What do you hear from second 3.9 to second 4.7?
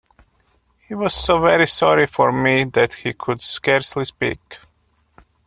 speak.